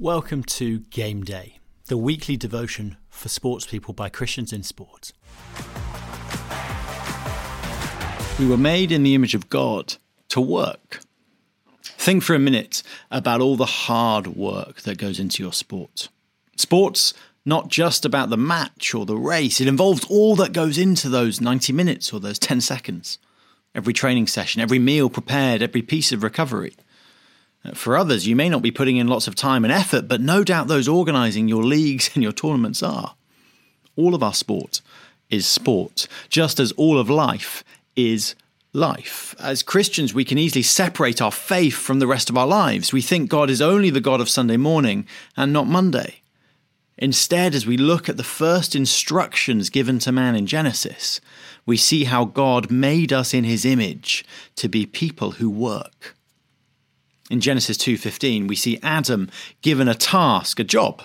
Welcome 0.00 0.44
to 0.44 0.78
Game 0.90 1.24
Day, 1.24 1.58
the 1.86 1.96
weekly 1.96 2.36
devotion 2.36 2.98
for 3.10 3.28
sports 3.28 3.66
people 3.66 3.92
by 3.92 4.08
Christians 4.08 4.52
in 4.52 4.62
sport. 4.62 5.12
We 8.38 8.46
were 8.46 8.56
made 8.56 8.92
in 8.92 9.02
the 9.02 9.16
image 9.16 9.34
of 9.34 9.50
God 9.50 9.96
to 10.28 10.40
work. 10.40 11.00
Think 11.82 12.22
for 12.22 12.36
a 12.36 12.38
minute 12.38 12.84
about 13.10 13.40
all 13.40 13.56
the 13.56 13.66
hard 13.66 14.28
work 14.36 14.82
that 14.82 14.98
goes 14.98 15.18
into 15.18 15.42
your 15.42 15.52
sport. 15.52 16.08
Sports 16.54 17.12
not 17.44 17.66
just 17.66 18.04
about 18.04 18.30
the 18.30 18.36
match 18.36 18.94
or 18.94 19.04
the 19.04 19.16
race, 19.16 19.60
it 19.60 19.66
involves 19.66 20.04
all 20.08 20.36
that 20.36 20.52
goes 20.52 20.78
into 20.78 21.08
those 21.08 21.40
90 21.40 21.72
minutes 21.72 22.12
or 22.12 22.20
those 22.20 22.38
10 22.38 22.60
seconds. 22.60 23.18
Every 23.74 23.92
training 23.92 24.28
session, 24.28 24.62
every 24.62 24.78
meal 24.78 25.10
prepared, 25.10 25.60
every 25.60 25.82
piece 25.82 26.12
of 26.12 26.22
recovery. 26.22 26.76
For 27.74 27.96
others, 27.96 28.26
you 28.26 28.36
may 28.36 28.48
not 28.48 28.62
be 28.62 28.70
putting 28.70 28.96
in 28.96 29.08
lots 29.08 29.26
of 29.26 29.34
time 29.34 29.64
and 29.64 29.72
effort, 29.72 30.08
but 30.08 30.20
no 30.20 30.44
doubt 30.44 30.68
those 30.68 30.88
organising 30.88 31.48
your 31.48 31.64
leagues 31.64 32.10
and 32.14 32.22
your 32.22 32.32
tournaments 32.32 32.82
are. 32.82 33.14
All 33.96 34.14
of 34.14 34.22
our 34.22 34.34
sport 34.34 34.80
is 35.30 35.46
sport, 35.46 36.06
just 36.28 36.58
as 36.60 36.72
all 36.72 36.98
of 36.98 37.10
life 37.10 37.64
is 37.96 38.34
life. 38.72 39.34
As 39.40 39.62
Christians, 39.62 40.14
we 40.14 40.24
can 40.24 40.38
easily 40.38 40.62
separate 40.62 41.20
our 41.20 41.32
faith 41.32 41.74
from 41.74 41.98
the 41.98 42.06
rest 42.06 42.30
of 42.30 42.36
our 42.36 42.46
lives. 42.46 42.92
We 42.92 43.02
think 43.02 43.28
God 43.28 43.50
is 43.50 43.60
only 43.60 43.90
the 43.90 44.00
God 44.00 44.20
of 44.20 44.28
Sunday 44.28 44.56
morning 44.56 45.06
and 45.36 45.52
not 45.52 45.66
Monday. 45.66 46.20
Instead, 46.96 47.54
as 47.54 47.66
we 47.66 47.76
look 47.76 48.08
at 48.08 48.16
the 48.16 48.24
first 48.24 48.74
instructions 48.74 49.70
given 49.70 49.98
to 50.00 50.12
man 50.12 50.34
in 50.34 50.46
Genesis, 50.46 51.20
we 51.64 51.76
see 51.76 52.04
how 52.04 52.24
God 52.24 52.70
made 52.70 53.12
us 53.12 53.32
in 53.32 53.44
his 53.44 53.64
image 53.64 54.24
to 54.56 54.68
be 54.68 54.84
people 54.86 55.32
who 55.32 55.48
work. 55.48 56.16
In 57.30 57.40
Genesis 57.40 57.76
2:15, 57.76 58.46
we 58.46 58.56
see 58.56 58.78
Adam 58.82 59.30
given 59.60 59.88
a 59.88 59.94
task, 59.94 60.58
a 60.58 60.64
job. 60.64 61.02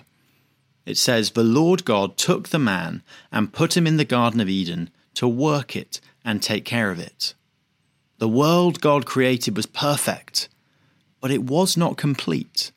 It 0.86 0.98
says, 0.98 1.32
"The 1.32 1.44
Lord 1.44 1.86
God 1.86 2.18
took 2.18 2.50
the 2.50 2.60
man 2.60 3.04
and 3.32 3.54
put 3.54 3.76
him 3.76 3.86
in 3.86 3.98
the 3.98 4.06
garden 4.06 4.40
of 4.40 4.50
Eden 4.50 4.90
to 5.16 5.28
work 5.28 5.76
it 5.76 6.00
and 6.24 6.42
take 6.42 6.66
care 6.66 6.92
of 6.92 7.00
it." 7.00 7.34
The 8.20 8.30
world 8.30 8.80
God 8.80 9.06
created 9.06 9.58
was 9.58 9.66
perfect, 9.66 10.48
but 11.20 11.32
it 11.32 11.44
was 11.44 11.76
not 11.76 11.98
complete. 11.98 12.72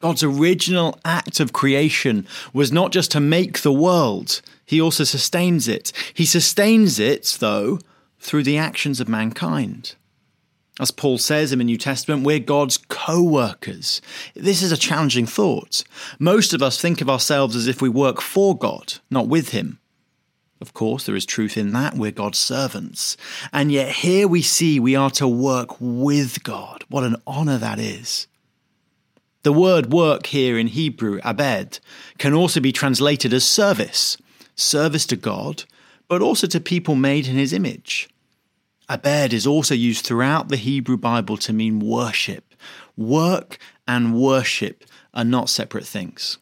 God's 0.00 0.22
original 0.22 0.98
act 1.04 1.40
of 1.40 1.52
creation 1.52 2.26
was 2.52 2.72
not 2.72 2.92
just 2.92 3.10
to 3.12 3.20
make 3.20 3.60
the 3.60 3.72
world, 3.72 4.42
He 4.66 4.80
also 4.80 5.04
sustains 5.04 5.68
it. 5.68 5.92
He 6.12 6.24
sustains 6.24 6.98
it, 6.98 7.36
though, 7.40 7.78
through 8.18 8.44
the 8.44 8.56
actions 8.56 9.00
of 9.00 9.08
mankind. 9.08 9.94
As 10.80 10.90
Paul 10.90 11.18
says 11.18 11.52
in 11.52 11.58
the 11.58 11.64
New 11.64 11.78
Testament, 11.78 12.24
we're 12.24 12.40
God's 12.40 12.76
co 12.76 13.22
workers. 13.22 14.00
This 14.34 14.60
is 14.60 14.72
a 14.72 14.76
challenging 14.76 15.26
thought. 15.26 15.84
Most 16.18 16.52
of 16.52 16.62
us 16.62 16.80
think 16.80 17.00
of 17.00 17.08
ourselves 17.08 17.54
as 17.54 17.68
if 17.68 17.80
we 17.80 17.88
work 17.88 18.20
for 18.20 18.56
God, 18.56 18.94
not 19.08 19.28
with 19.28 19.50
Him. 19.50 19.78
Of 20.60 20.74
course, 20.74 21.06
there 21.06 21.14
is 21.14 21.26
truth 21.26 21.56
in 21.56 21.72
that. 21.72 21.94
We're 21.94 22.10
God's 22.10 22.38
servants. 22.38 23.16
And 23.52 23.70
yet, 23.70 23.90
here 23.90 24.26
we 24.26 24.42
see 24.42 24.80
we 24.80 24.96
are 24.96 25.10
to 25.10 25.28
work 25.28 25.76
with 25.78 26.42
God. 26.42 26.84
What 26.88 27.04
an 27.04 27.16
honor 27.26 27.58
that 27.58 27.78
is. 27.78 28.26
The 29.44 29.52
word 29.52 29.92
work 29.92 30.26
here 30.26 30.58
in 30.58 30.68
Hebrew, 30.68 31.20
abed, 31.22 31.78
can 32.18 32.32
also 32.34 32.60
be 32.60 32.72
translated 32.72 33.32
as 33.32 33.44
service 33.44 34.16
service 34.56 35.04
to 35.06 35.16
God, 35.16 35.64
but 36.08 36.22
also 36.22 36.46
to 36.46 36.60
people 36.60 36.94
made 36.94 37.26
in 37.26 37.36
His 37.36 37.52
image. 37.52 38.08
Abed 38.88 39.32
is 39.32 39.46
also 39.46 39.74
used 39.74 40.04
throughout 40.04 40.48
the 40.48 40.56
Hebrew 40.56 40.96
Bible 40.96 41.36
to 41.38 41.52
mean 41.52 41.80
worship. 41.80 42.54
Work 42.96 43.58
and 43.88 44.14
worship 44.14 44.84
are 45.14 45.24
not 45.24 45.48
separate 45.48 45.86
things. 45.86 46.38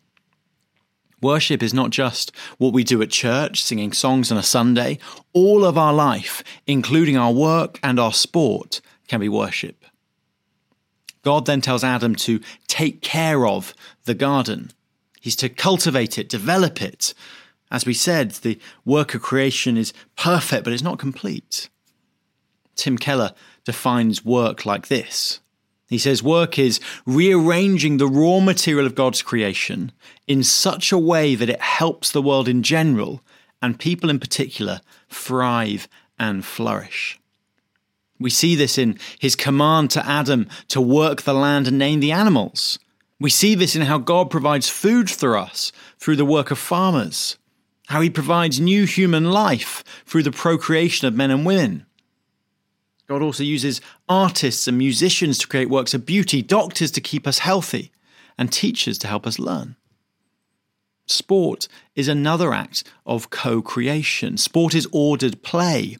Worship 1.21 1.63
is 1.63 1.73
not 1.73 1.91
just 1.91 2.33
what 2.59 2.73
we 2.73 2.83
do 2.83 3.01
at 3.01 3.11
church, 3.11 3.63
singing 3.63 3.93
songs 3.93 4.33
on 4.33 4.39
a 4.39 4.43
Sunday. 4.43 4.99
All 5.33 5.65
of 5.65 5.79
our 5.79 5.93
life, 5.93 6.43
including 6.67 7.17
our 7.17 7.33
work 7.33 7.79
and 7.81 8.01
our 8.01 8.13
sport, 8.13 8.81
can 9.07 9.21
be 9.21 9.29
worship. 9.29 9.85
God 11.23 11.47
then 11.47 11.61
tells 11.61 11.85
Adam 11.85 12.17
to 12.17 12.41
take 12.67 13.03
care 13.03 13.47
of 13.47 13.73
the 14.05 14.15
garden. 14.15 14.73
He's 15.21 15.37
to 15.37 15.49
cultivate 15.49 16.19
it, 16.19 16.29
develop 16.29 16.83
it. 16.83 17.15
As 17.71 17.87
we 17.87 17.95
said, 17.95 18.33
the 18.33 18.59
work 18.85 19.15
of 19.15 19.23
creation 19.23 19.77
is 19.77 19.93
perfect, 20.17 20.65
but 20.65 20.73
it's 20.73 20.83
not 20.83 20.99
complete. 20.99 21.69
Tim 22.77 22.99
Keller 22.99 23.33
defines 23.65 24.25
work 24.25 24.67
like 24.67 24.89
this. 24.89 25.41
He 25.89 25.99
says 25.99 26.23
work 26.23 26.59
is 26.59 26.81
rearranging 27.05 27.99
the 27.99 28.07
raw 28.07 28.41
material 28.41 28.87
of 28.87 28.95
God's 28.95 29.21
creation 29.21 29.93
in 30.27 30.43
such 30.43 30.91
a 30.91 30.99
way 30.99 31.35
that 31.35 31.51
it 31.51 31.61
helps 31.61 32.11
the 32.11 32.23
world 32.23 32.49
in 32.49 32.63
general 32.63 33.23
and 33.61 33.79
people 33.79 34.09
in 34.09 34.19
particular 34.19 34.81
thrive 35.11 35.89
and 36.19 36.47
flourish. 36.47 37.21
We 38.19 38.31
see 38.31 38.55
this 38.55 38.79
in 38.79 38.99
his 39.19 39.37
command 39.37 39.91
to 39.91 40.07
Adam 40.07 40.49
to 40.69 40.81
work 40.81 41.23
the 41.23 41.35
land 41.35 41.69
and 41.69 41.77
name 41.77 42.01
the 42.01 42.13
animals. 42.13 42.79
We 43.21 43.29
see 43.29 43.55
this 43.55 43.77
in 43.77 43.83
how 43.83 43.99
God 43.99 44.31
provides 44.31 44.71
food 44.71 45.11
for 45.11 45.37
us 45.37 45.73
through 45.99 46.17
the 46.17 46.25
work 46.25 46.51
of 46.51 46.59
farmers, 46.59 47.37
how 47.89 48.01
he 48.01 48.09
provides 48.09 48.59
new 48.59 48.87
human 48.87 49.31
life 49.31 49.85
through 50.07 50.23
the 50.23 50.33
procreation 50.33 51.07
of 51.07 51.15
men 51.15 51.31
and 51.31 51.45
women 51.45 51.85
God 53.13 53.21
also 53.21 53.43
uses 53.43 53.83
artists 54.09 54.67
and 54.67 54.79
musicians 54.79 55.37
to 55.37 55.47
create 55.47 55.69
works 55.69 55.93
of 55.93 56.07
beauty, 56.07 56.41
doctors 56.41 56.91
to 56.93 57.01
keep 57.03 57.27
us 57.27 57.41
healthy, 57.41 57.93
and 58.39 58.51
teachers 58.51 58.97
to 59.01 59.07
help 59.07 59.27
us 59.27 59.39
learn. 59.39 59.77
Sport 61.05 61.69
is 61.95 62.09
another 62.09 62.55
act 62.55 62.85
of 63.05 63.29
co 63.29 63.61
creation. 63.61 64.39
Sport 64.39 64.75
is 64.75 64.89
ordered 64.93 65.43
play. 65.43 65.99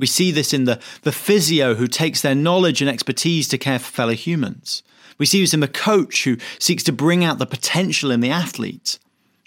We 0.00 0.08
see 0.08 0.32
this 0.32 0.52
in 0.52 0.64
the, 0.64 0.80
the 1.02 1.12
physio 1.12 1.76
who 1.76 1.86
takes 1.86 2.22
their 2.22 2.34
knowledge 2.34 2.80
and 2.80 2.90
expertise 2.90 3.46
to 3.50 3.58
care 3.58 3.78
for 3.78 3.92
fellow 3.92 4.14
humans. 4.14 4.82
We 5.16 5.26
see 5.26 5.40
this 5.40 5.54
in 5.54 5.60
the 5.60 5.68
coach 5.68 6.24
who 6.24 6.38
seeks 6.58 6.82
to 6.84 6.92
bring 6.92 7.24
out 7.24 7.38
the 7.38 7.46
potential 7.46 8.10
in 8.10 8.18
the 8.18 8.30
athlete. 8.30 8.98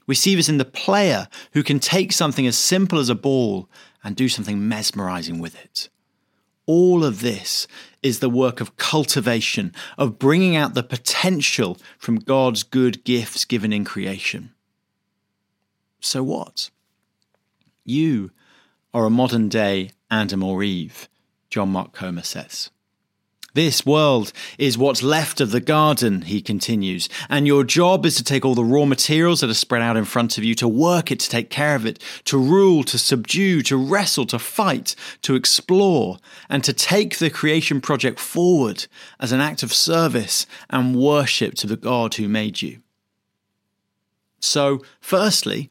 We 0.08 0.16
see 0.16 0.34
this 0.34 0.48
in 0.48 0.60
the 0.60 0.64
player 0.64 1.28
who 1.52 1.62
can 1.62 1.82
take 1.82 2.14
something 2.14 2.48
as 2.48 2.58
simple 2.58 3.00
as 3.00 3.10
a 3.10 3.16
ball 3.16 3.68
and 4.02 4.16
do 4.16 4.30
something 4.30 4.66
mesmerizing 4.66 5.40
with 5.40 5.62
it. 5.62 5.90
All 6.66 7.04
of 7.04 7.22
this 7.22 7.68
is 8.02 8.20
the 8.20 8.30
work 8.30 8.62
of 8.62 8.78
cultivation, 8.78 9.74
of 9.98 10.20
bringing 10.20 10.56
out 10.56 10.74
the 10.74 10.84
potential 10.84 11.78
from 11.98 12.18
God's 12.18 12.64
good 12.64 13.04
gifts 13.04 13.46
given 13.46 13.74
in 13.74 13.84
creation. 13.84 14.54
So 16.00 16.24
what? 16.24 16.70
You 17.84 18.32
are 18.94 19.06
a 19.06 19.10
modern 19.10 19.50
day 19.50 19.92
Adam 20.10 20.44
or 20.44 20.64
Eve, 20.64 21.08
John 21.50 21.70
Mark 21.70 21.94
Comer 21.94 22.24
says. 22.24 22.70
This 23.54 23.86
world 23.86 24.32
is 24.58 24.78
what's 24.78 25.04
left 25.04 25.42
of 25.42 25.52
the 25.52 25.60
garden, 25.60 26.22
he 26.22 26.42
continues, 26.42 27.10
and 27.30 27.46
your 27.46 27.66
job 27.66 28.06
is 28.06 28.16
to 28.16 28.24
take 28.24 28.46
all 28.46 28.56
the 28.56 28.64
raw 28.64 28.86
materials 28.86 29.42
that 29.42 29.50
are 29.50 29.54
spread 29.54 29.82
out 29.82 29.98
in 29.98 30.06
front 30.06 30.38
of 30.38 30.46
you, 30.46 30.56
to 30.56 30.70
work 30.70 31.12
it, 31.12 31.20
to 31.20 31.30
take 31.30 31.50
care 31.50 31.76
of 31.76 31.86
it, 31.86 32.02
to 32.26 32.38
rule, 32.38 32.86
to 32.86 32.98
subdue, 32.98 33.62
to 33.64 33.76
wrestle, 33.76 34.26
to 34.28 34.40
fight, 34.40 34.96
to 35.24 35.36
explore, 35.36 36.18
and 36.50 36.64
to 36.64 36.72
take 36.72 37.18
the 37.18 37.30
creation 37.30 37.82
project 37.82 38.22
forward 38.22 38.88
as 39.20 39.34
an 39.34 39.42
act 39.42 39.64
of 39.64 39.74
service 39.74 40.46
and 40.70 40.96
worship 40.96 41.54
to 41.56 41.68
the 41.68 41.76
God 41.76 42.16
who 42.16 42.30
made 42.30 42.62
you. 42.62 42.82
So, 44.40 44.82
firstly, 45.02 45.70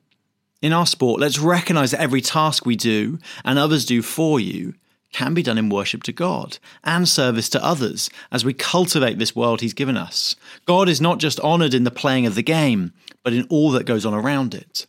in 0.61 0.75
our 0.75 0.87
sport, 0.87 1.19
let's 1.19 1.39
recognize 1.39 1.93
that 1.93 2.03
every 2.03 2.21
task 2.21 2.67
we 2.67 2.77
do 2.77 3.19
and 3.43 3.59
others 3.59 3.87
do 3.87 4.03
for 4.03 4.39
you 4.39 4.75
can 5.13 5.35
be 5.35 5.43
done 5.43 5.59
in 5.59 5.69
worship 5.69 6.03
to 6.05 6.13
God 6.13 6.59
and 6.85 7.09
service 7.09 7.49
to 7.51 7.65
others 7.65 8.11
as 8.31 8.45
we 8.45 8.53
cultivate 8.53 9.19
this 9.19 9.35
world 9.35 9.61
He's 9.61 9.75
given 9.75 9.97
us. 9.97 10.37
God 10.67 10.89
is 10.89 11.01
not 11.01 11.19
just 11.19 11.41
honored 11.41 11.75
in 11.75 11.85
the 11.85 11.91
playing 11.91 12.27
of 12.27 12.35
the 12.35 12.43
game, 12.43 12.93
but 13.23 13.33
in 13.33 13.47
all 13.51 13.71
that 13.73 13.87
goes 13.87 14.07
on 14.07 14.15
around 14.15 14.55
it. 14.55 14.87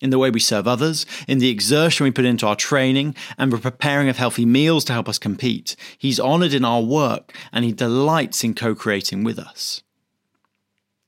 In 0.00 0.10
the 0.10 0.18
way 0.18 0.30
we 0.30 0.40
serve 0.40 0.66
others, 0.66 1.04
in 1.28 1.38
the 1.38 1.50
exertion 1.50 2.04
we 2.04 2.10
put 2.10 2.24
into 2.24 2.46
our 2.46 2.56
training, 2.56 3.14
and 3.36 3.52
the 3.52 3.58
preparing 3.58 4.08
of 4.08 4.16
healthy 4.16 4.46
meals 4.46 4.84
to 4.86 4.94
help 4.94 5.08
us 5.08 5.18
compete. 5.18 5.76
He's 5.98 6.18
honored 6.18 6.54
in 6.54 6.64
our 6.64 6.80
work 6.80 7.36
and 7.52 7.64
He 7.64 7.72
delights 7.72 8.42
in 8.42 8.54
co 8.54 8.74
creating 8.74 9.24
with 9.24 9.38
us. 9.38 9.82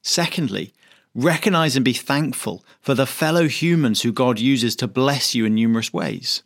Secondly, 0.02 0.75
recognize 1.14 1.75
and 1.75 1.84
be 1.84 1.92
thankful 1.92 2.64
for 2.81 2.94
the 2.94 3.06
fellow 3.06 3.48
humans 3.48 4.02
who 4.02 4.12
God 4.12 4.38
uses 4.38 4.76
to 4.76 4.87
bless 4.87 5.34
you 5.34 5.46
in 5.46 5.54
numerous 5.54 5.92
ways 5.92 6.42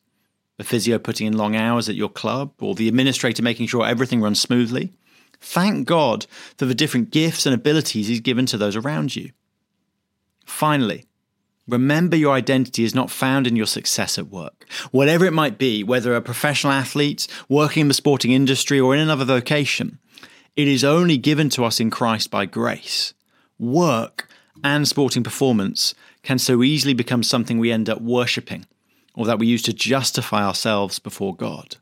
the 0.56 0.64
physio 0.64 0.99
putting 0.99 1.26
in 1.26 1.37
long 1.37 1.55
hours 1.55 1.88
at 1.88 1.94
your 1.94 2.08
club, 2.08 2.53
or 2.61 2.75
the 2.75 2.88
administrator 2.88 3.43
making 3.43 3.67
sure 3.67 3.87
everything 3.87 4.20
runs 4.20 4.41
smoothly. 4.41 4.93
Thank 5.41 5.87
God 5.87 6.26
for 6.56 6.64
the 6.64 6.75
different 6.75 7.11
gifts 7.11 7.44
and 7.44 7.55
abilities 7.55 8.08
He's 8.08 8.20
given 8.20 8.47
to 8.47 8.56
those 8.56 8.76
around 8.76 9.14
you. 9.14 9.32
Finally, 10.47 11.05
remember 11.69 12.17
your 12.17 12.32
identity 12.35 12.85
is 12.85 12.94
not 12.94 13.11
found 13.11 13.47
in 13.47 13.56
your 13.56 13.67
success 13.67 14.19
at 14.19 14.29
work. 14.29 14.67
Whatever 14.93 15.26
it 15.26 15.32
might 15.32 15.58
be, 15.58 15.85
whether 15.85 16.14
a 16.14 16.23
professional 16.23 16.73
athlete, 16.73 17.26
working 17.49 17.82
in 17.82 17.88
the 17.88 17.94
sporting 17.94 18.32
industry, 18.32 18.81
or 18.81 18.94
in 18.94 19.00
another 19.00 19.25
vocation, 19.25 19.99
it 20.55 20.69
is 20.69 20.85
only 20.85 21.19
given 21.19 21.50
to 21.50 21.64
us 21.64 21.81
in 21.81 21.91
Christ 21.91 22.31
by 22.31 22.47
grace. 22.47 23.12
work, 23.58 24.29
and 24.64 24.87
sporting 24.88 25.23
performance 25.23 25.94
can 26.23 26.38
so 26.38 26.62
easily 26.62 26.94
become 26.94 27.23
something 27.23 27.58
we 27.58 27.70
end 27.70 27.88
up 27.88 28.00
worshipping 28.00 28.67
or 29.17 29.27
that 29.27 29.39
we 29.39 29.47
use 29.47 29.63
to 29.63 29.73
justify 29.73 30.45
ourselves 30.45 31.01
before 31.01 31.35
God. 31.35 31.77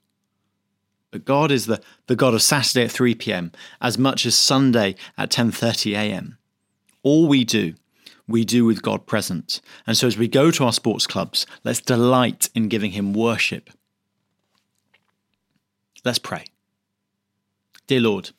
But 1.10 1.24
God 1.24 1.52
is 1.52 1.66
the, 1.66 1.82
the 2.06 2.16
God 2.16 2.34
of 2.34 2.42
Saturday 2.42 2.84
at 2.84 2.90
3 2.90 3.14
p.m. 3.16 3.52
as 3.80 3.98
much 3.98 4.24
as 4.24 4.36
Sunday 4.36 4.96
at 5.18 5.30
10:30 5.30 5.92
a.m. 5.92 6.38
All 7.02 7.28
we 7.28 7.44
do, 7.44 7.74
we 8.26 8.44
do 8.44 8.64
with 8.64 8.82
God 8.82 9.06
present. 9.06 9.60
And 9.86 9.96
so 9.96 10.06
as 10.06 10.16
we 10.16 10.26
go 10.26 10.50
to 10.50 10.64
our 10.64 10.72
sports 10.72 11.06
clubs, 11.06 11.46
let's 11.62 11.80
delight 11.80 12.48
in 12.54 12.68
giving 12.68 12.92
him 12.92 13.12
worship. 13.12 13.70
Let's 16.04 16.18
pray. 16.18 16.46
Dear 17.86 18.00
Lord, 18.00 18.30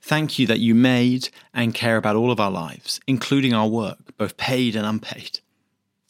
thank 0.00 0.38
you 0.38 0.46
that 0.46 0.60
you 0.60 0.74
made 0.74 1.30
and 1.54 1.74
care 1.74 1.96
about 1.96 2.16
all 2.16 2.30
of 2.30 2.40
our 2.40 2.50
lives, 2.50 3.00
including 3.06 3.54
our 3.54 3.68
work, 3.68 4.16
both 4.16 4.36
paid 4.36 4.76
and 4.76 4.86
unpaid. 4.86 5.40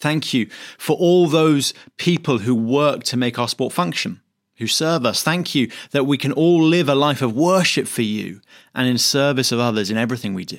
Thank 0.02 0.34
you 0.34 0.48
for 0.78 0.96
all 0.96 1.28
those 1.28 1.72
people 1.96 2.38
who 2.38 2.56
work 2.56 3.04
to 3.04 3.16
make 3.16 3.38
our 3.38 3.46
sport 3.46 3.72
function, 3.72 4.20
who 4.56 4.66
serve 4.66 5.06
us. 5.06 5.22
Thank 5.22 5.54
you 5.54 5.70
that 5.92 6.06
we 6.06 6.18
can 6.18 6.32
all 6.32 6.60
live 6.60 6.88
a 6.88 6.96
life 6.96 7.22
of 7.22 7.36
worship 7.36 7.86
for 7.86 8.02
you 8.02 8.40
and 8.74 8.88
in 8.88 8.98
service 8.98 9.52
of 9.52 9.60
others 9.60 9.92
in 9.92 9.96
everything 9.96 10.34
we 10.34 10.44
do. 10.44 10.58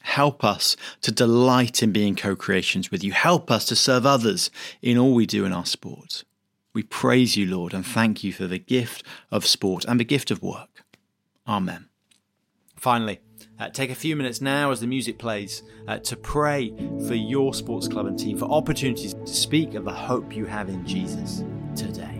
Help 0.00 0.42
us 0.42 0.76
to 1.02 1.12
delight 1.12 1.80
in 1.80 1.92
being 1.92 2.16
co 2.16 2.34
creations 2.34 2.90
with 2.90 3.04
you. 3.04 3.12
Help 3.12 3.52
us 3.52 3.66
to 3.66 3.76
serve 3.76 4.04
others 4.04 4.50
in 4.82 4.98
all 4.98 5.14
we 5.14 5.26
do 5.26 5.44
in 5.44 5.52
our 5.52 5.64
sport. 5.64 6.24
We 6.72 6.82
praise 6.82 7.36
you, 7.36 7.46
Lord, 7.46 7.72
and 7.72 7.86
thank 7.86 8.24
you 8.24 8.32
for 8.32 8.48
the 8.48 8.58
gift 8.58 9.04
of 9.30 9.46
sport 9.46 9.84
and 9.84 10.00
the 10.00 10.04
gift 10.04 10.32
of 10.32 10.42
work. 10.42 10.84
Amen. 11.46 11.86
Finally, 12.74 13.20
uh, 13.58 13.68
take 13.70 13.90
a 13.90 13.94
few 13.94 14.16
minutes 14.16 14.40
now 14.40 14.70
as 14.70 14.80
the 14.80 14.86
music 14.86 15.18
plays 15.18 15.62
uh, 15.88 15.98
to 15.98 16.16
pray 16.16 16.74
for 17.06 17.14
your 17.14 17.54
sports 17.54 17.88
club 17.88 18.06
and 18.06 18.18
team, 18.18 18.38
for 18.38 18.46
opportunities 18.46 19.14
to 19.14 19.26
speak 19.26 19.74
of 19.74 19.84
the 19.84 19.92
hope 19.92 20.34
you 20.34 20.44
have 20.46 20.68
in 20.68 20.86
Jesus 20.86 21.44
today. 21.74 22.19